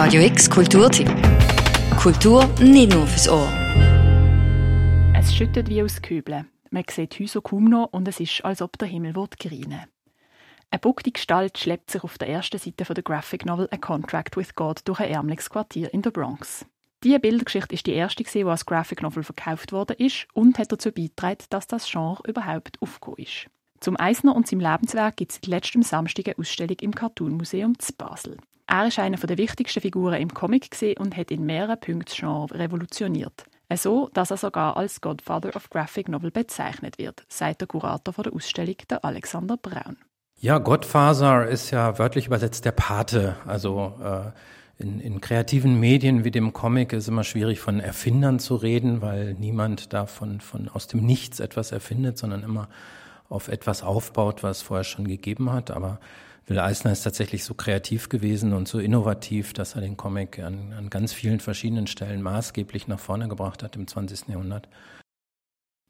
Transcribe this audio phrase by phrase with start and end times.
[0.00, 1.10] Radio X Kulturtipp.
[2.00, 3.52] Kultur nicht nur fürs Ohr.
[5.12, 6.46] Es schüttet wie aus Kübeln.
[6.70, 9.86] Man sieht Häuser kaum noch und es ist, als ob der Himmel greinen
[10.70, 14.54] Eine bucklige Gestalt schleppt sich auf der ersten Seite der Graphic Novel A Contract with
[14.54, 16.64] God durch ein ärmliches Quartier in der Bronx.
[17.02, 20.92] Diese Bildergeschichte ist die erste, die als Graphic Novel verkauft worden ist und hat dazu
[20.92, 23.48] beigetragen, dass das Genre überhaupt aufgekommen ist.
[23.80, 27.92] Zum Eisner und seinem Lebenswerk gibt es letztem Samstag eine Ausstellung im Cartoon Museum zu
[27.94, 28.36] Basel.
[28.70, 32.58] Er ist eine der wichtigsten Figuren im Comic und hat in mehreren Punkten das Genre
[32.58, 33.46] revolutioniert.
[33.74, 38.32] So, dass er sogar als Godfather of Graphic Novel bezeichnet wird, sagt der Kurator der
[38.34, 39.96] Ausstellung, der Alexander Braun.
[40.38, 43.36] Ja, Godfather ist ja wörtlich übersetzt der Pate.
[43.46, 48.54] Also äh, in, in kreativen Medien wie dem Comic ist immer schwierig von Erfindern zu
[48.54, 52.68] reden, weil niemand davon von aus dem Nichts etwas erfindet, sondern immer
[53.30, 55.70] auf etwas aufbaut, was es vorher schon gegeben hat.
[55.70, 56.00] Aber
[56.48, 60.72] Will Eisner ist tatsächlich so kreativ gewesen und so innovativ, dass er den Comic an,
[60.72, 64.28] an ganz vielen verschiedenen Stellen maßgeblich nach vorne gebracht hat im 20.
[64.28, 64.66] Jahrhundert.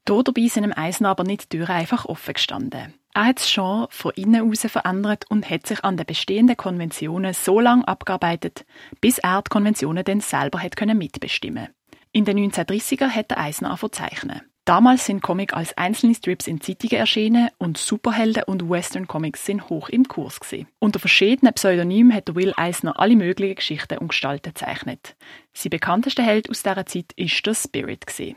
[0.07, 2.93] Hier dabei sind dem Eisner aber nicht die Türen einfach offen gestanden.
[3.13, 7.33] Er hat es schon von innen aus verändert und hat sich an den bestehenden Konventionen
[7.33, 8.65] so lange abgearbeitet,
[9.01, 11.69] bis er die Konventionen dann selber hat mitbestimmen
[12.11, 14.41] In den 1930er hat der Eisner angefangen zeichnen.
[14.69, 19.67] Damals sind Comics als einzelne Strips in Zeitungen erschienen und Superhelden und Western Comics sind
[19.67, 20.67] hoch im Kurs gewesen.
[20.77, 25.15] Unter verschiedenen Pseudonymen hat Will Eisner alle möglichen Geschichten und Gestalten gezeichnet.
[25.53, 28.35] Sein bekanntester Held aus dieser Zeit ist der Spirit gewesen.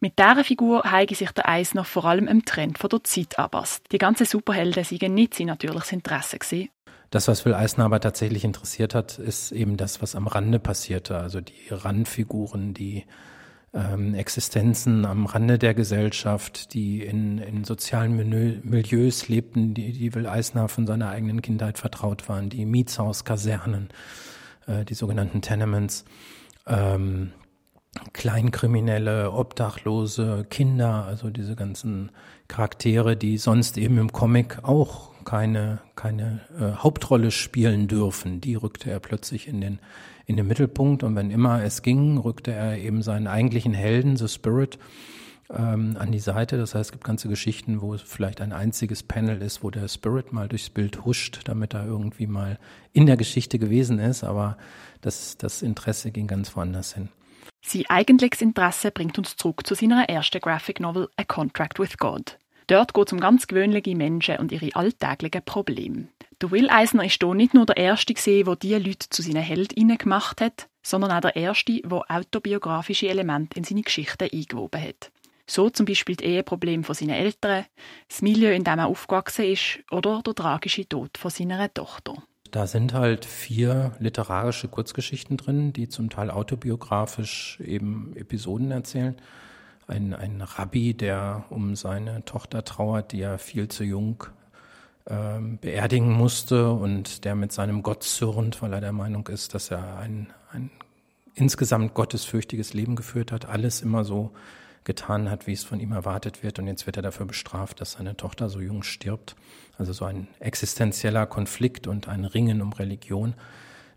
[0.00, 3.84] Mit dieser Figur heige sich der Eisner vor allem im Trend von der Zeit anpasst.
[3.92, 6.70] Die ganzen Superhelden seien nicht sein natürliches Interesse gewesen.
[7.10, 11.18] Das, was Will Eisner aber tatsächlich interessiert hat, ist eben das, was am Rande passierte.
[11.18, 13.04] Also die Randfiguren, die
[13.74, 18.16] ähm, Existenzen am Rande der Gesellschaft, die in, in sozialen
[18.62, 23.88] Milieus lebten, die, die Will Eisner von seiner eigenen Kindheit vertraut waren, die Mietshauskasernen,
[24.66, 26.04] äh, die sogenannten Tenements,
[26.66, 27.32] ähm,
[28.12, 32.10] Kleinkriminelle, Obdachlose, Kinder, also diese ganzen
[32.48, 38.90] Charaktere, die sonst eben im Comic auch keine, keine äh, Hauptrolle spielen dürfen, die rückte
[38.90, 39.78] er plötzlich in den
[40.26, 44.28] in den Mittelpunkt und wenn immer es ging, rückte er eben seinen eigentlichen Helden, The
[44.28, 44.78] Spirit,
[45.50, 46.56] ähm, an die Seite.
[46.56, 49.88] Das heißt, es gibt ganze Geschichten, wo es vielleicht ein einziges Panel ist, wo der
[49.88, 52.58] Spirit mal durchs Bild huscht, damit er irgendwie mal
[52.92, 54.56] in der Geschichte gewesen ist, aber
[55.00, 57.08] das, das Interesse ging ganz woanders hin.
[57.66, 62.38] Sein eigentliches Interesse bringt uns zurück zu seiner ersten Graphic Novel A Contract with God.
[62.66, 66.08] Dort geht es um ganz gewöhnliche Menschen und ihre alltäglichen Probleme.
[66.40, 69.98] Der Will Eisner ist hier nicht nur der Erste, der diese Leute zu seinen Heldinnen
[69.98, 75.10] gemacht hat, sondern auch der Erste, der autobiografische Elemente in seine Geschichten eingewoben hat.
[75.46, 77.66] So zum Beispiel die Eheprobleme von seinen Eltern,
[78.08, 82.14] das Milieu, in dem er aufgewachsen ist, oder der tragische Tod von seiner Tochter.
[82.50, 89.16] Da sind halt vier literarische Kurzgeschichten drin, die zum Teil autobiografisch eben Episoden erzählen.
[89.86, 94.24] Ein, ein Rabbi, der um seine Tochter trauert, die er viel zu jung
[95.06, 99.70] ähm, beerdigen musste und der mit seinem Gott zürnt, weil er der Meinung ist, dass
[99.70, 100.70] er ein, ein
[101.34, 104.32] insgesamt gottesfürchtiges Leben geführt hat, alles immer so
[104.84, 106.58] getan hat, wie es von ihm erwartet wird.
[106.58, 109.34] Und jetzt wird er dafür bestraft, dass seine Tochter so jung stirbt.
[109.78, 113.34] Also so ein existenzieller Konflikt und ein Ringen um Religion.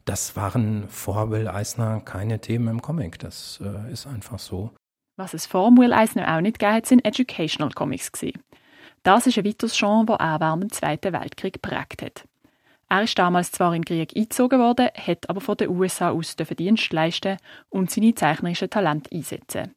[0.06, 3.20] Das waren vor Will Eisner keine Themen im Comic.
[3.20, 4.72] Das äh, ist einfach so.
[5.18, 8.40] Was es vor Will Eisner auch nicht gab, sind Educational Comics gewesen.
[9.02, 12.26] Das ist ein weiteres Genre, das er während dem Zweiten Weltkrieg geprägt hat.
[12.88, 16.46] Er ist damals zwar im Krieg eingezogen worden, hat aber von den USA aus den
[16.46, 17.38] Verdienst leisten
[17.70, 19.74] und seine zeichnerischen Talente einsetzen.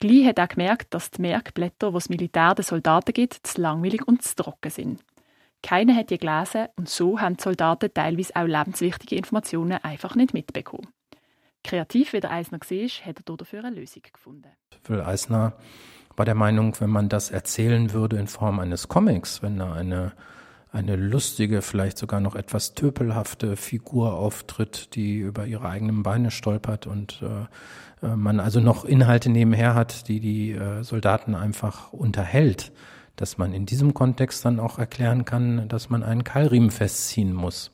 [0.00, 4.06] Gleich hat er gemerkt, dass die Merkblätter, die das Militär den Soldaten gibt, zu langweilig
[4.08, 5.00] und zu trocken sind.
[5.62, 10.34] Keiner hat die gelesen und so haben die Soldaten teilweise auch lebenswichtige Informationen einfach nicht
[10.34, 10.88] mitbekommen.
[11.62, 14.48] Kreativ wie der Eisner war, hat er dafür eine Lösung gefunden.
[14.82, 15.54] Für Eisner
[16.16, 20.12] war der Meinung, wenn man das erzählen würde in Form eines Comics, wenn da eine,
[20.72, 26.86] eine lustige, vielleicht sogar noch etwas töpelhafte Figur auftritt, die über ihre eigenen Beine stolpert
[26.86, 32.72] und äh, äh, man also noch Inhalte nebenher hat, die die äh, Soldaten einfach unterhält,
[33.16, 37.70] dass man in diesem Kontext dann auch erklären kann, dass man einen Keilriemen festziehen muss.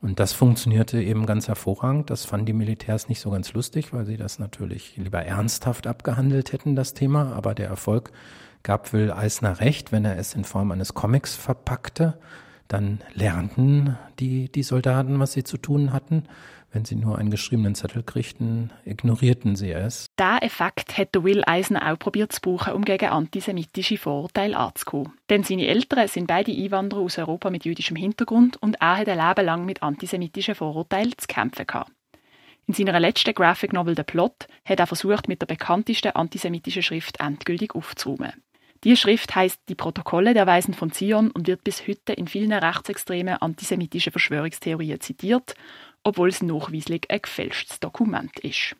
[0.00, 2.10] Und das funktionierte eben ganz hervorragend.
[2.10, 6.52] Das fanden die Militärs nicht so ganz lustig, weil sie das natürlich lieber ernsthaft abgehandelt
[6.52, 7.32] hätten, das Thema.
[7.32, 8.12] Aber der Erfolg
[8.62, 12.18] gab Will Eisner recht, wenn er es in Form eines Comics verpackte.
[12.68, 16.24] Dann lernten die, die Soldaten, was sie zu tun hatten.
[16.72, 20.06] Wenn sie nur einen geschriebenen Zettel kriegten, ignorierten sie es.
[20.18, 25.12] Der Effekt hätte Will Eisner auch probiert zu brauchen, um gegen antisemitische Vorurteile anzukommen.
[25.30, 29.18] Denn seine Eltern sind beide Einwanderer aus Europa mit jüdischem Hintergrund und er hat ein
[29.18, 31.92] Leben lang mit antisemitischen Vorurteilen zu kämpfen gehabt.
[32.68, 37.20] In seiner letzten Graphic Novel «The Plot» hat er versucht, mit der bekanntesten antisemitischen Schrift
[37.20, 38.32] endgültig aufzuräumen.
[38.86, 42.52] Die Schrift heißt Die Protokolle der Weisen von Zion und wird bis heute in vielen
[42.52, 45.56] rechtsextremen antisemitischen Verschwörungstheorien zitiert,
[46.04, 48.76] obwohl es nachweislich ein gefälschtes Dokument ist.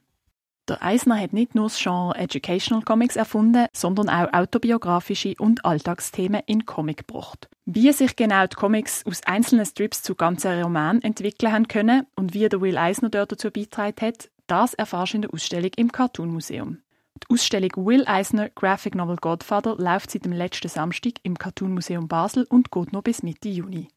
[0.69, 6.43] Der Eisner hat nicht nur das Genre Educational Comics erfunden, sondern auch autobiografische und Alltagsthemen
[6.47, 7.49] in Comic gebracht.
[7.65, 12.33] Wie sich genau die Comics aus einzelnen Strips zu ganzen Romanen entwickeln haben können und
[12.33, 15.91] wie der Will Eisner dort dazu beigetragen hat, das erfährst du in der Ausstellung im
[15.91, 16.79] Cartoon Museum.
[17.23, 22.09] Die Ausstellung Will Eisner Graphic Novel Godfather läuft seit dem letzten Samstag im Cartoon Museum
[22.09, 23.89] Basel und geht noch bis Mitte Juni.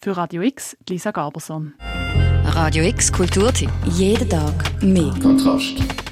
[0.00, 1.74] Für Radio X, Lisa Garberson.
[2.44, 3.70] Radio X Kulturtipp.
[3.86, 5.14] Jeden Tag mehr.
[5.22, 6.03] Kontrast.